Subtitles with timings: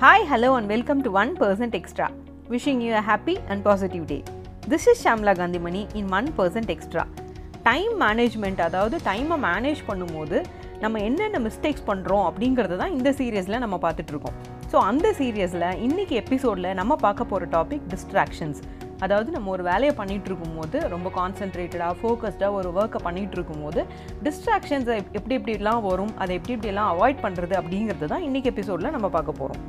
[0.00, 2.06] Hi, hello, and welcome to 1% Extra.
[2.48, 4.20] Wishing you a happy and positive day.
[4.68, 7.02] This is Shamla Kanthimani in one percent extra
[7.62, 10.38] time management அதாவது டைமை manage பண்ணும்போது
[10.80, 14.36] நம்ம என்னென்ன mistakes பண்ணுறோம் அப்படிங்கிறது தான் இந்த சீரியஸில் நம்ம பார்த்துட்ருக்கோம்
[14.72, 18.60] ஸோ அந்த சீரியஸில் இன்றைக்கி எபிசோடில் நம்ம பார்க்க போகிற டாபிக் டிஸ்ட்ராக்ஷன்ஸ்
[19.00, 23.82] அதாவது நம்ம ஒரு வேலையை பண்ணிகிட்டு இருக்கும்போது ரொம்ப கான்சென்ட்ரேட்டடாக ஃபோக்கஸ்டாக ஒரு ஒர்க்கை பண்ணிகிட்டு இருக்கும்போது
[24.22, 29.40] டிஸ்ட்ராக்ஷன்ஸை எப்படி எப்படிலாம் வரும் அதை எப்படி எப்படிலாம் அவாய்ட் பண்ணுறது அப்படிங்கிறது தான் இன்றைக்கி எபிசோடில் நம்ம பார்க்க
[29.40, 29.62] போகிறோம்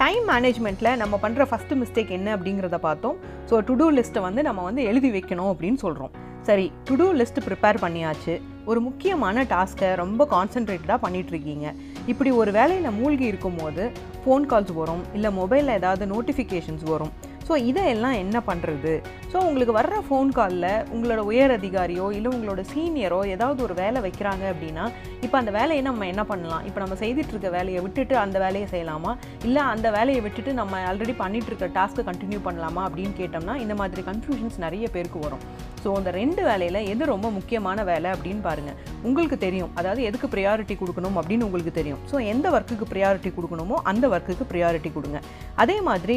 [0.00, 3.16] டைம் மேனேஜ்மெண்ட்டில் நம்ம பண்ணுற ஃபஸ்ட்டு மிஸ்டேக் என்ன அப்படிங்கிறத பார்த்தோம்.
[3.48, 6.12] ஸோ டு டூ லிஸ்ட்டை வந்து நம்ம வந்து எழுதி வைக்கணும் அப்படின்னு சொல்கிறோம்
[6.48, 8.34] சரி டு டூ லிஸ்ட் ப்ரிப்பேர் பண்ணியாச்சு.
[8.70, 11.66] ஒரு முக்கியமான டாஸ்க்கை ரொம்ப கான்சென்ட்ரேட்டடாக பண்ணிகிட்ருக்கீங்க
[12.12, 13.84] இப்படி ஒரு வேலையில் மூழ்கி இருக்கும்போது
[14.22, 17.12] ஃபோன் கால்ஸ் வரும் இல்லை மொபைலில் ஏதாவது நோட்டிஃபிகேஷன்ஸ் வரும்.
[17.50, 18.90] ஸோ இதையெல்லாம் என்ன பண்ணுறது
[19.32, 24.44] ஸோ உங்களுக்கு வர்ற ஃபோன் காலில் உங்களோட உயர் அதிகாரியோ இல்லை உங்களோட சீனியரோ ஏதாவது ஒரு வேலை வைக்கிறாங்க
[24.52, 24.84] அப்படின்னா
[25.24, 26.62] இப்போ அந்த வேலையை நம்ம என்ன பண்ணலாம்?
[26.68, 29.12] இப்போ நம்ம செய்துட்டு இருக்க வேலையை விட்டுட்டு அந்த வேலையை செய்யலாமா?
[29.46, 34.58] இல்லை அந்த வேலையை விட்டுட்டு நம்ம ஆல்ரெடி பண்ணிகிட்ருக்க டாஸ்க்கை கண்டினியூ பண்ணலாமா அப்படின்னு கேட்டோம்னா இந்த மாதிரி கன்ஃபியூஷன்ஸ்
[34.66, 35.44] நிறைய பேருக்கு வரும்.
[35.84, 39.70] ஸோ அந்த ரெண்டு வேலையில் எது ரொம்ப முக்கியமான வேலை அப்படின்னு பாருங்கள் உங்களுக்கு தெரியும்.
[39.80, 42.00] அதாவது எதுக்கு ப்ரியாரிட்டி கொடுக்கணும் அப்படின்னு உங்களுக்கு தெரியும்.
[42.10, 45.20] ஸோ எந்த ஒர்க்குக்கு ப்ரியாரிட்டி கொடுக்கணுமோ அந்த ஒர்க்குக்கு ப்ரியாரிட்டி கொடுங்க.
[45.62, 46.16] அதே மாதிரி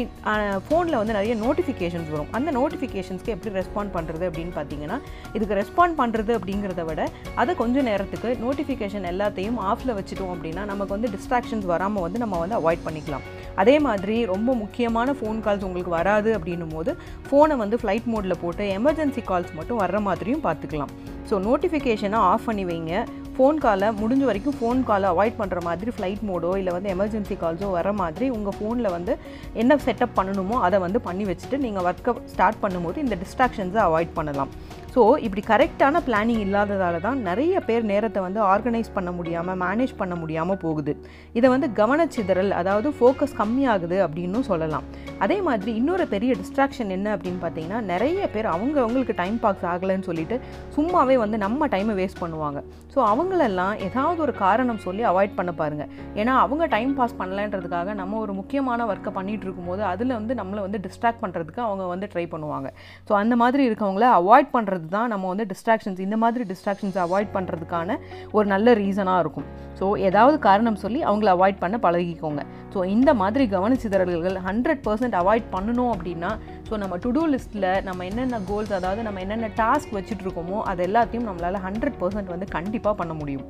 [0.66, 2.30] ஃபோனில் வந்து நிறைய நோட்டிஃபிகேஷன்ஸ் வரும்.
[2.38, 4.98] அந்த நோட்டிஃபிகேஷன்ஸ்க்கு எப்படி ரெஸ்பாண்ட் பண்ணுறது அப்படின்னு பார்த்தீங்கன்னா
[5.36, 7.06] இதுக்கு ரெஸ்பாண்ட் பண்ணுறது அப்படிங்கிறத விட
[7.42, 12.58] அதை கொஞ்சம் நேரத்துக்கு நோட்டிஃபிகேஷன் எல்லாத்தையும் ஆஃபில் வச்சுட்டோம் அப்படின்னா நமக்கு வந்து டிஸ்ட்ராக்ஷன்ஸ் வராமல் வந்து நம்ம வந்து
[12.60, 13.26] அவாய்ட் பண்ணிக்கலாம்.
[13.62, 16.92] அதே மாதிரி ரொம்ப முக்கியமான ஃபோன் கால்ஸ் உங்களுக்கு வராது அப்படின்னும் போது
[17.26, 20.94] ஃபோனை வந்து ஃப்ளைட் மோடில் போட்டு எமர்ஜென்சி கால்ஸ் மட்டும் வர்ற மாதிரியும் பார்த்துக்கலாம்.
[21.28, 22.94] ஸோ நோட்டிஃபிகேஷனை ஆஃப் பண்ணி வைங்க.
[23.36, 27.68] ஃபோன் காலை முடிஞ்ச வரைக்கும் ஃபோன் காலை அவாய்ட் பண்ணுற மாதிரி ஃப்ளைட் மோடோ இல்லை வந்து எமர்ஜென்சி கால்ஸோ
[27.76, 29.12] வர மாதிரி உங்கள் ஃபோனில் வந்து
[29.62, 34.52] என்ன செட்டப் பண்ணணுமோ அதை வந்து பண்ணி வச்சுட்டு நீங்கள் ஒர்க்கை ஸ்டார்ட் பண்ணும்போது இந்த டிஸ்ட்ராக்ஷன்ஸை அவாய்ட் பண்ணலாம்.
[34.94, 40.14] ஸோ இப்படி கரெக்டான பிளானிங் இல்லாததால தான் நிறைய பேர் நேரத்தை வந்து ஆர்கனைஸ் பண்ண முடியாமல் மேனேஜ் பண்ண
[40.20, 40.92] முடியாமல் போகுது.
[41.38, 44.84] இதை வந்து கவனச்சிதறல் அதாவது ஃபோக்கஸ் கம்மியாகுது அப்படின்னும் சொல்லலாம்.
[45.24, 50.08] அதே மாதிரி இன்னொரு பெரிய டிஸ்ட்ராக்ஷன் என்ன அப்படின்னு பார்த்தீங்கன்னா நிறைய பேர் அவங்க அவங்களுக்கு டைம் பாஸ் ஆகலைன்னு
[50.10, 50.38] சொல்லிட்டு
[50.76, 52.62] சும்மாவே வந்து நம்ம டைமை வேஸ்ட் பண்ணுவாங்க.
[52.94, 55.90] ஸோ அவங்களெல்லாம் ஏதாவது ஒரு காரணம் சொல்லி அவாய்ட் பண்ண பாருங்கள்
[56.20, 60.82] ஏன்னா அவங்க டைம் பாஸ் பண்ணலன்றதுக்காக நம்ம ஒரு முக்கியமான ஒர்க்கை பண்ணிகிட்டு இருக்கும்போது அதில் வந்து நம்மளை வந்து
[60.86, 62.70] டிஸ்ட்ராக்ட் பண்ணுறதுக்கு அவங்க வந்து ட்ரை பண்ணுவாங்க.
[63.10, 67.30] ஸோ அந்த மாதிரி இருக்கவங்கள அவாய்ட் பண்ணுறது பண்ணுறது தான் நம்ம வந்து டிஸ்ட்ராக்ஷன்ஸ் இந்த மாதிரி டிஸ்ட்ராக்ஷன்ஸ் அவாய்ட்
[67.36, 67.96] பண்ணுறதுக்கான
[68.36, 69.46] ஒரு நல்ல ரீசனாக இருக்கும்.
[69.78, 72.42] ஸோ ஏதாவது காரணம் சொல்லி அவங்கள அவாய்ட் பண்ண பழகிக்கோங்க.
[72.72, 76.30] ஸோ இந்த மாதிரி கவனச்சிதறல்கள் ஹண்ட்ரட் பர்சன்ட் அவாய்ட் பண்ணணும் அப்படின்னா
[76.68, 80.82] ஸோ நம்ம டு டூ லிஸ்ட்டில் நம்ம என்னென்ன கோல்ஸ் அதாவது நம்ம என்னென்ன டாஸ்க் வச்சுட்டு இருக்கோமோ அது
[80.88, 83.46] எல்லாத்தையும் நம்மளால் ஹண்ட்ரட் பர்சன்ட் வந்து கண்டிப்பாக பண்ண முடியும்.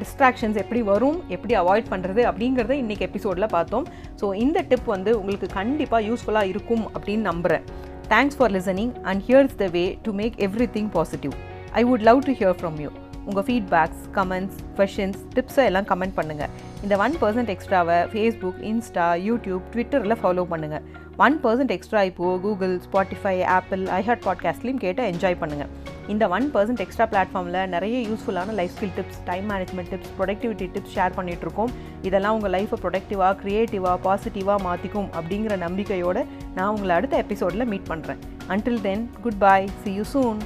[0.00, 3.86] டிஸ்ட்ராக்ஷன்ஸ் எப்படி வரும் எப்படி அவாய்ட் பண்ணுறது அப்படிங்கிறத இன்றைக்கி எபிசோடில் பார்த்தோம்.
[4.20, 7.64] ஸோ இந்த டிப் வந்து உங்களுக்கு கண்டிப்பாக யூஸ்ஃபுல்லாக இருக்கும் அப்படின்னு நம்புகிறேன்
[8.08, 10.36] thanks for listening and here's the way to make
[10.76, 11.34] everything positive
[11.72, 12.90] I would love to hear from you
[13.26, 16.52] உங்கள் ஃபீட்பேக்ஸ் கமெண்ட்ஸ் கொஷின்ஸ் டிப்ஸை எல்லாம் கமெண்ட் பண்ணுங்கள்
[16.86, 20.82] இந்த ஒன் பர்சன்ட் எக்ஸ்ட்ராவை ஃபேஸ்புக் இன்ஸ்டா யூடியூப் ட்விட்டரில் ஃபாலோ பண்ணுங்கள்
[21.16, 25.70] ஒன் பர்சன்ட் எக்ஸ்ட்ரா இப்போது Google Spotify Apple iHeart பாட்காஸ்ட்லேயும் கேட்டு என்ஜாய் பண்ணுங்கள்
[26.08, 30.94] இந்த ஒன் பர்சன்ட் எக்ஸ்ட்ரா பிளாட்ஃபார்மில் நிறைய யூஸ்ஃபுல்லான life skill tips time management tips productivity tips
[30.94, 36.22] share பண்ணிகிட்ருக்கோம் இதெல்லாம் உங்கள் லைஃப்பை ப்ரொடக்டிவாக க்ரியேட்டிவாக பாசிட்டிவாக மாற்றிக்கும் அப்படிங்கிற நம்பிக்கையோடு
[36.54, 40.40] நான் உங்களை அடுத்த எபிசோடில் மீட் பண்ணுறேன் until then good bye see you soon